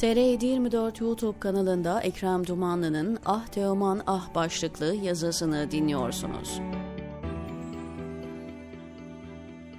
[0.00, 6.60] TR24 YouTube kanalında Ekrem Dumanlı'nın Ah Teoman Ah başlıklı yazısını dinliyorsunuz.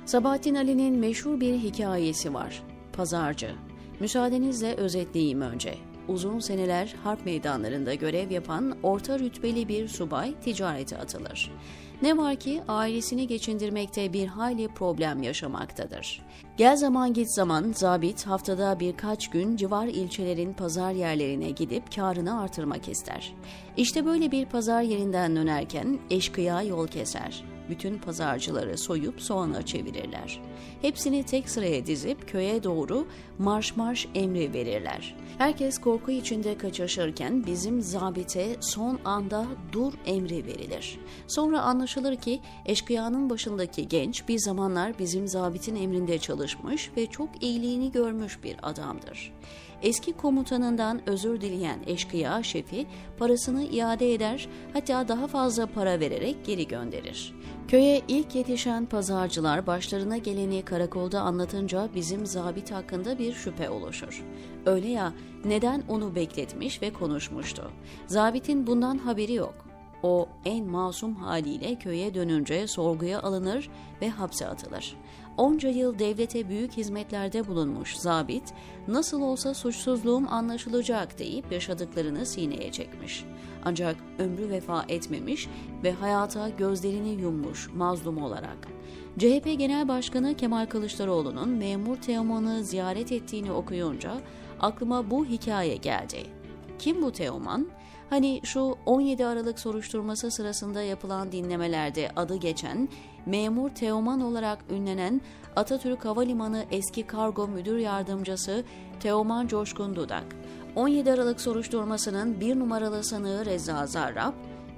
[0.05, 2.63] Sabahattin Ali'nin meşhur bir hikayesi var.
[2.93, 3.51] Pazarcı.
[3.99, 5.77] Müsaadenizle özetleyeyim önce.
[6.07, 11.51] Uzun seneler harp meydanlarında görev yapan orta rütbeli bir subay ticarete atılır.
[12.01, 16.21] Ne var ki ailesini geçindirmekte bir hayli problem yaşamaktadır.
[16.57, 22.89] Gel zaman git zaman zabit haftada birkaç gün civar ilçelerin pazar yerlerine gidip karını artırmak
[22.89, 23.33] ister.
[23.77, 30.41] İşte böyle bir pazar yerinden dönerken eşkıya yol keser bütün pazarcıları soyup soğana çevirirler.
[30.81, 33.07] Hepsini tek sıraya dizip köye doğru
[33.39, 35.15] marş marş emri verirler.
[35.37, 40.99] Herkes korku içinde kaçışırken bizim zabite son anda dur emri verilir.
[41.27, 47.91] Sonra anlaşılır ki eşkıyanın başındaki genç bir zamanlar bizim zabitin emrinde çalışmış ve çok iyiliğini
[47.91, 49.33] görmüş bir adamdır.
[49.81, 52.85] Eski komutanından özür dileyen eşkıya şefi
[53.19, 57.33] parasını iade eder hatta daha fazla para vererek geri gönderir.
[57.71, 64.23] Köye ilk yetişen pazarcılar başlarına geleni karakolda anlatınca bizim zabit hakkında bir şüphe oluşur.
[64.65, 65.13] Öyle ya
[65.45, 67.71] neden onu bekletmiş ve konuşmuştu.
[68.07, 69.70] Zabitin bundan haberi yok.
[70.03, 73.69] O en masum haliyle köye dönünce sorguya alınır
[74.01, 74.97] ve hapse atılır.
[75.37, 78.53] Onca yıl devlete büyük hizmetlerde bulunmuş zabit,
[78.87, 83.25] nasıl olsa suçsuzluğum anlaşılacak deyip yaşadıklarını sineye çekmiş.
[83.65, 85.49] Ancak ömrü vefa etmemiş
[85.83, 88.67] ve hayata gözlerini yummuş mazlum olarak.
[89.17, 94.21] CHP Genel Başkanı Kemal Kılıçdaroğlu'nun memur Teoman'ı ziyaret ettiğini okuyunca
[94.59, 96.40] aklıma bu hikaye geldi.
[96.81, 97.67] Kim bu Teoman?
[98.09, 102.89] Hani şu 17 Aralık soruşturması sırasında yapılan dinlemelerde adı geçen
[103.25, 105.21] memur Teoman olarak ünlenen
[105.55, 108.63] Atatürk Havalimanı eski kargo müdür yardımcısı
[108.99, 110.23] Teoman Coşkun Dudak.
[110.75, 114.33] 17 Aralık soruşturmasının bir numaralı sanığı Reza Zarrab,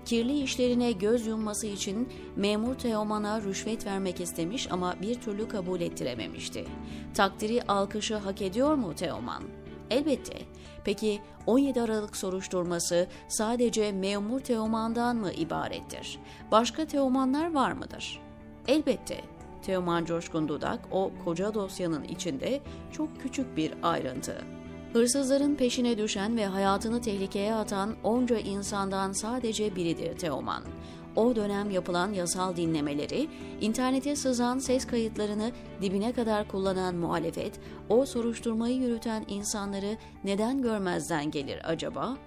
[0.05, 6.65] kirli işlerine göz yumması için memur Teoman'a rüşvet vermek istemiş ama bir türlü kabul ettirememişti.
[7.13, 9.62] Takdiri alkışı hak ediyor mu Teoman?
[9.93, 10.37] Elbette.
[10.83, 16.19] Peki 17 Aralık soruşturması sadece memur Teoman'dan mı ibarettir?
[16.51, 18.21] Başka Teomanlar var mıdır?
[18.67, 19.21] Elbette.
[19.61, 22.61] Teoman Coşkun Dudak o koca dosyanın içinde
[22.91, 24.37] çok küçük bir ayrıntı.
[24.93, 30.63] Hırsızların peşine düşen ve hayatını tehlikeye atan onca insandan sadece biridir Teoman.
[31.15, 33.27] O dönem yapılan yasal dinlemeleri,
[33.61, 35.51] internete sızan ses kayıtlarını
[35.81, 37.59] dibine kadar kullanan muhalefet,
[37.89, 42.17] o soruşturmayı yürüten insanları neden görmezden gelir acaba?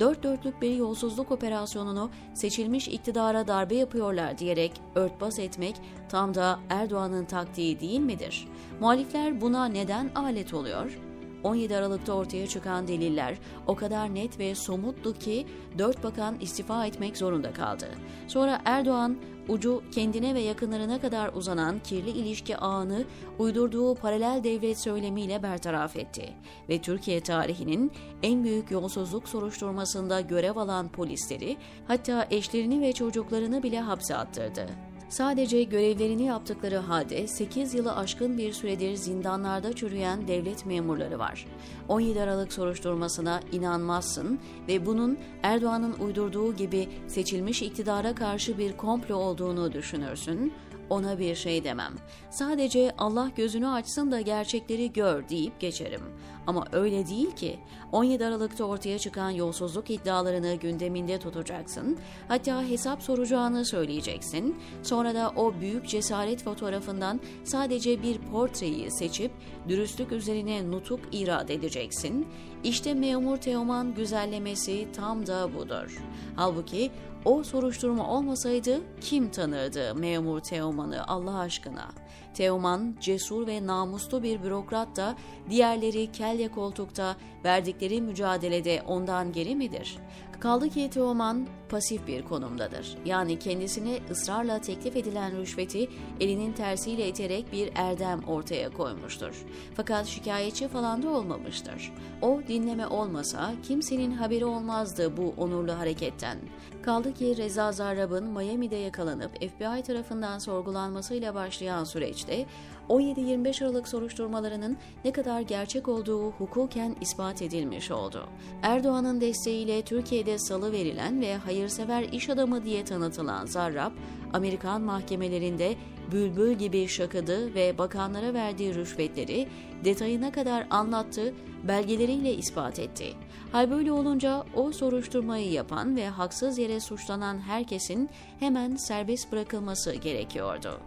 [0.00, 5.76] Dört dörtlük bir yolsuzluk operasyonunu seçilmiş iktidara darbe yapıyorlar diyerek örtbas etmek
[6.08, 8.48] tam da Erdoğan'ın taktiği değil midir?
[8.80, 11.13] Muhalifler buna neden alet oluyor?''
[11.44, 15.46] 17 Aralık'ta ortaya çıkan deliller o kadar net ve somuttu ki
[15.78, 17.88] dört bakan istifa etmek zorunda kaldı.
[18.28, 19.16] Sonra Erdoğan
[19.48, 23.04] ucu kendine ve yakınlarına kadar uzanan kirli ilişki ağını
[23.38, 26.32] uydurduğu paralel devlet söylemiyle bertaraf etti
[26.68, 31.56] ve Türkiye tarihinin en büyük yolsuzluk soruşturmasında görev alan polisleri
[31.88, 34.93] hatta eşlerini ve çocuklarını bile hapse attırdı.
[35.14, 41.46] Sadece görevlerini yaptıkları halde 8 yılı aşkın bir süredir zindanlarda çürüyen devlet memurları var.
[41.88, 44.38] 17 Aralık soruşturmasına inanmazsın
[44.68, 50.52] ve bunun Erdoğan'ın uydurduğu gibi seçilmiş iktidara karşı bir komplo olduğunu düşünürsün
[50.90, 51.92] ona bir şey demem.
[52.30, 56.02] Sadece Allah gözünü açsın da gerçekleri gör deyip geçerim.
[56.46, 57.58] Ama öyle değil ki.
[57.92, 61.98] 17 Aralık'ta ortaya çıkan yolsuzluk iddialarını gündeminde tutacaksın.
[62.28, 64.56] Hatta hesap soracağını söyleyeceksin.
[64.82, 69.32] Sonra da o büyük cesaret fotoğrafından sadece bir portreyi seçip
[69.68, 72.26] dürüstlük üzerine nutuk irad edeceksin.
[72.64, 76.02] İşte memur Teoman güzellemesi tam da budur.
[76.36, 76.90] Halbuki
[77.24, 81.88] o soruşturma olmasaydı kim tanırdı memur Teoman'ı Allah aşkına?
[82.34, 85.16] Teoman cesur ve namuslu bir bürokrat da
[85.50, 89.98] diğerleri kelle koltukta verdikleri mücadelede ondan geri midir?
[90.40, 92.98] Kaldı ki Teoman pasif bir konumdadır.
[93.04, 95.88] Yani kendisine ısrarla teklif edilen rüşveti
[96.20, 99.44] elinin tersiyle iterek bir erdem ortaya koymuştur.
[99.74, 101.92] Fakat şikayetçi falan da olmamıştır.
[102.22, 106.38] O dinleme olmasa kimsenin haberi olmazdı bu onurlu hareketten.
[106.82, 112.46] Kaldı ki Reza Zarrab'ın Miami'de yakalanıp FBI tarafından sorgulanmasıyla başlayan süreçte
[112.88, 118.28] 17-25 Aralık soruşturmalarının ne kadar gerçek olduğu hukuken ispat edilmiş oldu.
[118.62, 123.92] Erdoğan'ın desteğiyle Türkiye'de salı verilen ve hayırsever iş adamı diye tanıtılan Zarrab,
[124.34, 125.74] Amerikan mahkemelerinde
[126.12, 129.48] bülbül gibi şakadı ve bakanlara verdiği rüşvetleri
[129.84, 131.34] detayına kadar anlattı,
[131.68, 133.12] belgeleriyle ispat etti.
[133.52, 138.10] Hal böyle olunca o soruşturmayı yapan ve haksız yere suçlanan herkesin
[138.40, 140.80] hemen serbest bırakılması gerekiyordu.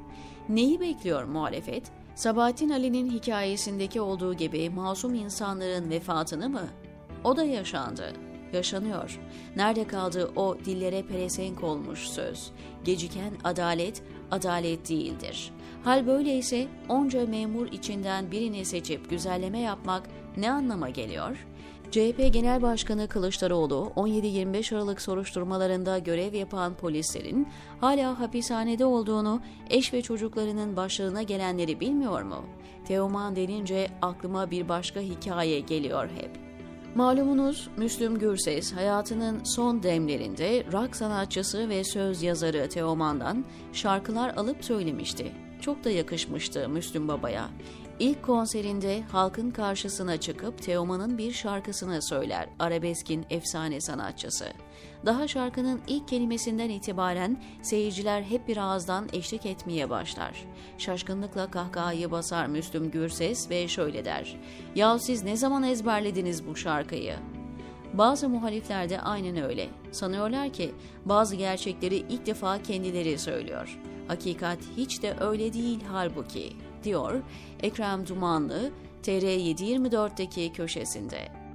[0.49, 1.83] Neyi bekliyor muhalefet?
[2.15, 6.67] Sabahattin Ali'nin hikayesindeki olduğu gibi masum insanların vefatını mı?
[7.23, 8.13] O da yaşandı.
[8.53, 9.19] Yaşanıyor.
[9.55, 12.51] Nerede kaldı o dillere pelesenk olmuş söz?
[12.83, 15.51] Geciken adalet, adalet değildir.
[15.83, 20.03] Hal böyleyse onca memur içinden birini seçip güzelleme yapmak
[20.37, 21.47] ne anlama geliyor?
[21.91, 27.47] CHP Genel Başkanı Kılıçdaroğlu 17-25 Aralık soruşturmalarında görev yapan polislerin
[27.81, 32.45] hala hapishanede olduğunu, eş ve çocuklarının başlarına gelenleri bilmiyor mu?
[32.87, 36.46] Teoman denince aklıma bir başka hikaye geliyor hep.
[36.97, 45.31] Malumunuz Müslüm Gürses hayatının son demlerinde rock sanatçısı ve söz yazarı Teoman'dan şarkılar alıp söylemişti.
[45.61, 47.49] Çok da yakışmıştı Müslüm Baba'ya.
[47.99, 54.45] İlk konserinde halkın karşısına çıkıp Teoman'ın bir şarkısını söyler arabeskin efsane sanatçısı.
[55.05, 60.45] Daha şarkının ilk kelimesinden itibaren seyirciler hep bir ağızdan eşlik etmeye başlar.
[60.77, 64.37] Şaşkınlıkla kahkahayı basar Müslüm Gürses ve şöyle der.
[64.75, 67.15] Ya siz ne zaman ezberlediniz bu şarkıyı?
[67.93, 69.69] Bazı muhalifler de aynen öyle.
[69.91, 70.71] Sanıyorlar ki
[71.05, 73.79] bazı gerçekleri ilk defa kendileri söylüyor.
[74.07, 76.53] Hakikat hiç de öyle değil halbuki,
[76.87, 77.21] diyor
[77.59, 78.71] Ekrem Dumanlı
[79.03, 81.46] TR724'deki köşesinde.